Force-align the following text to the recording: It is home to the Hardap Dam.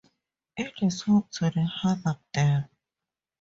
It 0.57 0.73
is 0.81 1.03
home 1.03 1.27
to 1.33 1.51
the 1.51 1.61
Hardap 1.71 2.21
Dam. 2.33 2.67